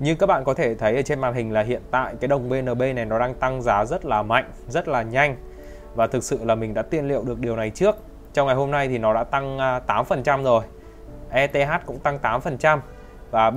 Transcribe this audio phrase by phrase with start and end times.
[0.00, 2.48] như các bạn có thể thấy ở trên màn hình là hiện tại cái đồng
[2.48, 5.36] BNB này nó đang tăng giá rất là mạnh, rất là nhanh
[5.94, 7.96] và thực sự là mình đã tiên liệu được điều này trước.
[8.34, 10.64] Trong ngày hôm nay thì nó đã tăng à, 8% rồi.
[11.30, 12.78] ETH cũng tăng 8%
[13.30, 13.50] và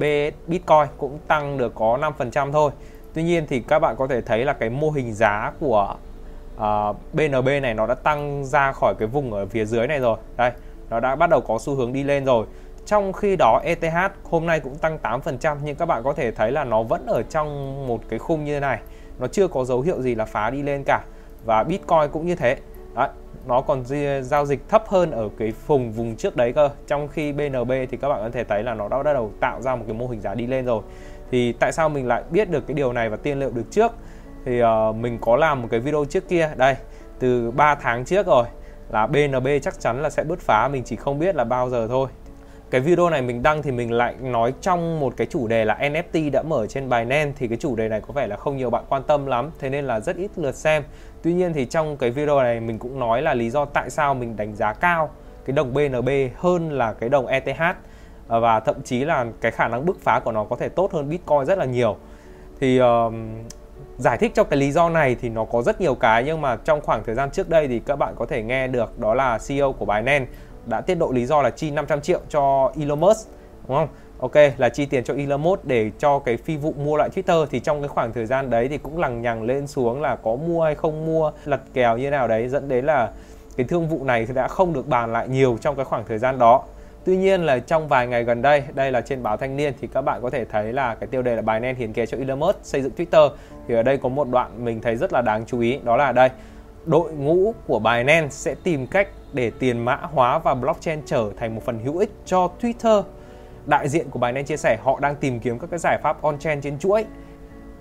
[0.48, 2.72] Bitcoin cũng tăng được có 5% thôi.
[3.14, 5.96] Tuy nhiên thì các bạn có thể thấy là cái mô hình giá của
[6.58, 10.00] à, uh, BNB này nó đã tăng ra khỏi cái vùng ở phía dưới này
[10.00, 10.18] rồi.
[10.38, 10.52] Đây,
[10.90, 12.46] nó đã bắt đầu có xu hướng đi lên rồi.
[12.86, 16.52] Trong khi đó ETH hôm nay cũng tăng 8% nhưng các bạn có thể thấy
[16.52, 18.80] là nó vẫn ở trong một cái khung như thế này.
[19.20, 21.02] Nó chưa có dấu hiệu gì là phá đi lên cả.
[21.46, 22.58] Và Bitcoin cũng như thế.
[22.96, 23.10] Đấy,
[23.48, 23.84] nó còn
[24.22, 26.70] giao dịch thấp hơn ở cái vùng vùng trước đấy cơ.
[26.88, 29.62] Trong khi BNB thì các bạn có thể thấy là nó đã bắt đầu tạo
[29.62, 30.82] ra một cái mô hình giá đi lên rồi.
[31.32, 33.92] Thì tại sao mình lại biết được cái điều này và tiên liệu được trước?
[34.46, 36.76] Thì uh, mình có làm một cái video trước kia đây
[37.20, 38.46] từ 3 tháng trước rồi
[38.90, 41.88] là BNB chắc chắn là sẽ bứt phá mình chỉ không biết là bao giờ
[41.88, 42.10] thôi
[42.72, 45.78] cái video này mình đăng thì mình lại nói trong một cái chủ đề là
[45.82, 48.70] NFT đã mở trên Binance thì cái chủ đề này có vẻ là không nhiều
[48.70, 50.84] bạn quan tâm lắm thế nên là rất ít lượt xem.
[51.22, 54.14] Tuy nhiên thì trong cái video này mình cũng nói là lý do tại sao
[54.14, 55.10] mình đánh giá cao
[55.46, 57.76] cái đồng BNB hơn là cái đồng ETH à,
[58.28, 61.10] và thậm chí là cái khả năng bứt phá của nó có thể tốt hơn
[61.10, 61.98] Bitcoin rất là nhiều.
[62.60, 63.14] Thì uh,
[63.98, 66.56] giải thích cho cái lý do này thì nó có rất nhiều cái nhưng mà
[66.56, 69.40] trong khoảng thời gian trước đây thì các bạn có thể nghe được đó là
[69.48, 70.26] CEO của Binance
[70.66, 73.30] đã tiết lộ lý do là chi 500 triệu cho Elon Musk
[73.68, 73.88] đúng không?
[74.20, 77.46] Ok là chi tiền cho Elon Musk để cho cái phi vụ mua lại Twitter
[77.46, 80.36] thì trong cái khoảng thời gian đấy thì cũng lằng nhằng lên xuống là có
[80.36, 83.12] mua hay không mua lật kèo như nào đấy dẫn đến là
[83.58, 86.18] cái thương vụ này thì đã không được bàn lại nhiều trong cái khoảng thời
[86.18, 86.64] gian đó
[87.06, 89.88] Tuy nhiên là trong vài ngày gần đây, đây là trên báo Thanh niên thì
[89.94, 92.18] các bạn có thể thấy là cái tiêu đề là bài nen hiến kế cho
[92.18, 93.30] Elon Musk xây dựng Twitter.
[93.68, 96.12] Thì ở đây có một đoạn mình thấy rất là đáng chú ý, đó là
[96.12, 96.30] đây.
[96.86, 101.56] Đội ngũ của Binance sẽ tìm cách để tiền mã hóa và blockchain trở thành
[101.56, 103.04] một phần hữu ích cho Twitter.
[103.66, 106.62] Đại diện của Binance chia sẻ họ đang tìm kiếm các cái giải pháp on-chain
[106.62, 107.06] trên chuỗi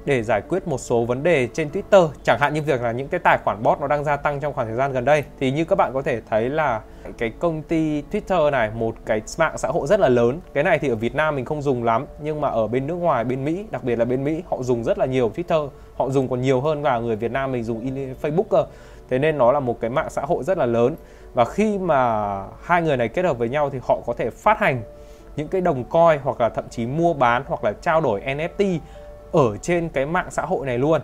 [0.04, 2.08] để giải quyết một số vấn đề trên Twitter.
[2.24, 4.52] Chẳng hạn như việc là những cái tài khoản bot nó đang gia tăng trong
[4.52, 5.24] khoảng thời gian gần đây.
[5.40, 6.80] Thì như các bạn có thể thấy là
[7.18, 10.40] cái công ty Twitter này, một cái mạng xã hội rất là lớn.
[10.54, 12.94] Cái này thì ở Việt Nam mình không dùng lắm, nhưng mà ở bên nước
[12.94, 15.68] ngoài, bên Mỹ, đặc biệt là bên Mỹ, họ dùng rất là nhiều Twitter.
[15.96, 17.86] Họ dùng còn nhiều hơn cả người Việt Nam mình dùng
[18.22, 18.64] Facebook cơ.
[19.10, 20.96] Thế nên nó là một cái mạng xã hội rất là lớn
[21.34, 24.58] và khi mà hai người này kết hợp với nhau thì họ có thể phát
[24.58, 24.82] hành
[25.36, 28.78] những cái đồng coin hoặc là thậm chí mua bán hoặc là trao đổi NFT
[29.32, 31.00] ở trên cái mạng xã hội này luôn.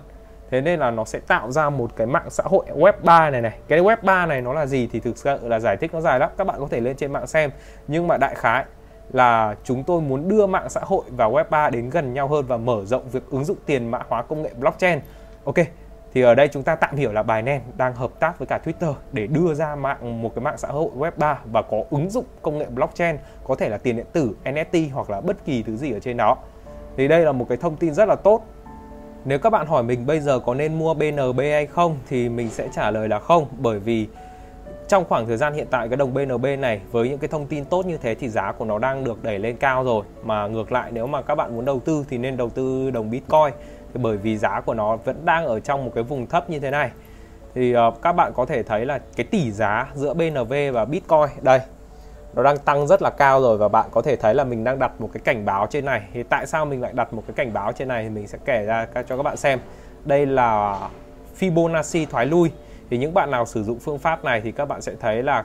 [0.51, 3.41] Thế nên là nó sẽ tạo ra một cái mạng xã hội web 3 này
[3.41, 3.59] này.
[3.69, 6.19] Cái web 3 này nó là gì thì thực sự là giải thích nó dài
[6.19, 6.31] lắm.
[6.39, 7.51] Các bạn có thể lên trên mạng xem.
[7.89, 8.65] Nhưng mà đại khái
[9.13, 12.45] là chúng tôi muốn đưa mạng xã hội và web 3 đến gần nhau hơn
[12.47, 15.01] và mở rộng việc ứng dụng tiền mã hóa công nghệ blockchain.
[15.45, 15.57] Ok
[16.17, 18.95] thì ở đây chúng ta tạm hiểu là Binance đang hợp tác với cả Twitter
[19.13, 22.25] để đưa ra mạng, một cái mạng xã hội web 3 và có ứng dụng
[22.43, 25.77] công nghệ blockchain, có thể là tiền điện tử NFT hoặc là bất kỳ thứ
[25.77, 26.37] gì ở trên đó.
[26.97, 28.43] Thì đây là một cái thông tin rất là tốt.
[29.25, 32.49] Nếu các bạn hỏi mình bây giờ có nên mua BNB hay không thì mình
[32.49, 34.09] sẽ trả lời là không, bởi vì
[34.89, 37.65] trong khoảng thời gian hiện tại cái đồng BNB này với những cái thông tin
[37.65, 40.05] tốt như thế thì giá của nó đang được đẩy lên cao rồi.
[40.25, 43.11] Mà ngược lại, nếu mà các bạn muốn đầu tư thì nên đầu tư đồng
[43.11, 43.53] Bitcoin
[43.97, 46.71] bởi vì giá của nó vẫn đang ở trong một cái vùng thấp như thế
[46.71, 46.91] này.
[47.55, 51.29] Thì uh, các bạn có thể thấy là cái tỷ giá giữa BNB và Bitcoin
[51.43, 51.61] đây
[52.37, 54.79] nó đang tăng rất là cao rồi và bạn có thể thấy là mình đang
[54.79, 56.03] đặt một cái cảnh báo trên này.
[56.13, 58.39] Thì tại sao mình lại đặt một cái cảnh báo trên này thì mình sẽ
[58.45, 59.59] kể ra cho các bạn xem.
[60.05, 60.81] Đây là
[61.41, 62.51] Fibonacci thoái lui.
[62.91, 65.45] Thì những bạn nào sử dụng phương pháp này thì các bạn sẽ thấy là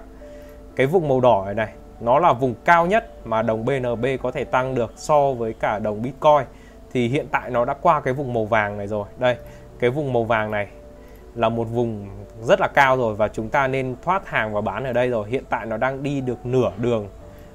[0.75, 1.69] cái vùng màu đỏ này, này
[1.99, 5.79] nó là vùng cao nhất mà đồng BNB có thể tăng được so với cả
[5.79, 6.45] đồng Bitcoin
[6.93, 9.05] thì hiện tại nó đã qua cái vùng màu vàng này rồi.
[9.17, 9.37] Đây,
[9.79, 10.67] cái vùng màu vàng này
[11.35, 12.07] là một vùng
[12.41, 15.29] rất là cao rồi và chúng ta nên thoát hàng và bán ở đây rồi.
[15.29, 17.07] Hiện tại nó đang đi được nửa đường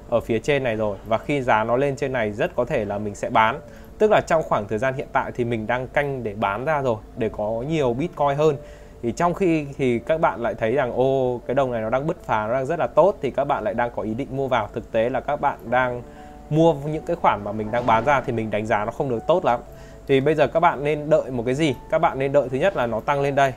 [0.09, 2.85] ở phía trên này rồi và khi giá nó lên trên này rất có thể
[2.85, 3.59] là mình sẽ bán.
[3.97, 6.81] Tức là trong khoảng thời gian hiện tại thì mình đang canh để bán ra
[6.81, 8.55] rồi, để có nhiều bitcoin hơn.
[9.01, 12.07] Thì trong khi thì các bạn lại thấy rằng, ô, cái đồng này nó đang
[12.07, 14.27] bứt phá, nó đang rất là tốt thì các bạn lại đang có ý định
[14.31, 14.69] mua vào.
[14.73, 16.01] Thực tế là các bạn đang
[16.49, 19.09] mua những cái khoản mà mình đang bán ra thì mình đánh giá nó không
[19.09, 19.59] được tốt lắm.
[20.07, 21.75] Thì bây giờ các bạn nên đợi một cái gì?
[21.89, 23.53] Các bạn nên đợi thứ nhất là nó tăng lên đây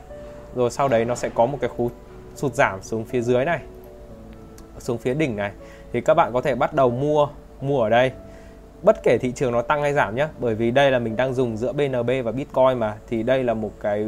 [0.54, 1.90] rồi sau đấy nó sẽ có một cái khu
[2.34, 3.60] sụt giảm xuống phía dưới này
[4.78, 5.52] xuống phía đỉnh này.
[5.92, 7.28] Thì các bạn có thể bắt đầu mua
[7.60, 8.12] mua ở đây.
[8.82, 11.34] Bất kể thị trường nó tăng hay giảm nhé bởi vì đây là mình đang
[11.34, 14.06] dùng giữa BNB và Bitcoin mà thì đây là một cái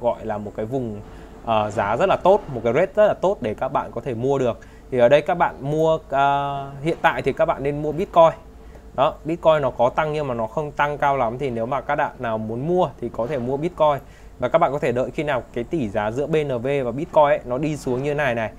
[0.00, 1.00] gọi là một cái vùng
[1.44, 4.00] uh, giá rất là tốt một cái rate rất là tốt để các bạn có
[4.00, 4.58] thể mua được
[4.90, 6.02] thì ở đây các bạn mua uh,
[6.82, 8.32] hiện tại thì các bạn nên mua Bitcoin.
[8.94, 11.80] Đó Bitcoin nó có tăng nhưng mà nó không tăng cao lắm thì nếu mà
[11.80, 13.98] các bạn nào muốn mua thì có thể mua Bitcoin.
[14.38, 17.24] Và các bạn có thể đợi khi nào cái tỷ giá giữa BNB và Bitcoin
[17.24, 18.50] ấy, nó đi xuống như này này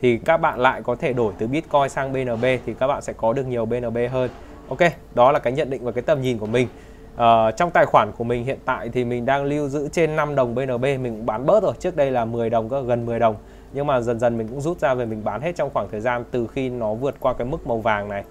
[0.00, 3.12] thì các bạn lại có thể đổi từ Bitcoin sang BNB thì các bạn sẽ
[3.12, 4.30] có được nhiều BNB hơn.
[4.68, 4.78] Ok
[5.14, 6.68] đó là cái nhận định và cái tầm nhìn của mình.
[7.14, 10.34] Uh, trong tài khoản của mình hiện tại thì mình đang lưu giữ trên 5
[10.34, 13.18] đồng BNB mình cũng bán bớt rồi trước đây là 10 đồng cơ gần 10
[13.18, 13.36] đồng
[13.74, 16.00] nhưng mà dần dần mình cũng rút ra về mình bán hết trong khoảng thời
[16.00, 18.24] gian từ khi nó vượt qua cái mức màu vàng này.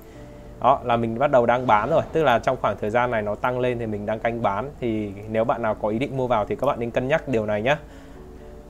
[0.61, 2.01] Đó, là mình bắt đầu đang bán rồi.
[2.13, 4.69] Tức là trong khoảng thời gian này nó tăng lên thì mình đang canh bán.
[4.79, 7.27] Thì nếu bạn nào có ý định mua vào thì các bạn nên cân nhắc
[7.27, 7.77] điều này nhé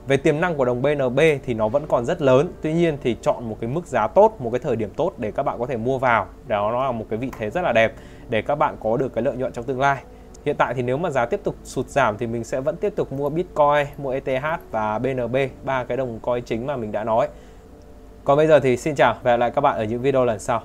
[0.06, 2.52] về tiềm năng của đồng BNB thì nó vẫn còn rất lớn.
[2.62, 5.30] Tuy nhiên thì chọn một cái mức giá tốt, một cái thời điểm tốt để
[5.30, 6.26] các bạn có thể mua vào.
[6.46, 7.92] Đó, nó là một cái vị thế rất là đẹp
[8.28, 10.02] để các bạn có được cái lợi nhuận trong tương lai
[10.44, 12.92] hiện tại thì nếu mà giá tiếp tục sụt giảm thì mình sẽ vẫn tiếp
[12.96, 17.04] tục mua Bitcoin, mua ETH và BNB ba cái đồng coin chính mà mình đã
[17.04, 17.28] nói.
[18.24, 20.38] Còn bây giờ thì xin chào và hẹn lại các bạn ở những video lần
[20.38, 20.62] sau.